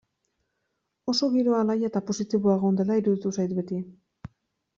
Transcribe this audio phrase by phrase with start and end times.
[1.13, 3.81] Oso giro alaia eta positiboa egon dela iruditu zait beti.